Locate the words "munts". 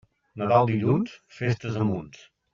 1.93-2.27